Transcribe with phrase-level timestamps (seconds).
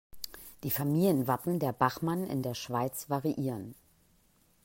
[0.63, 3.75] Die Familienwappen der Bachmann in der Schweiz variieren.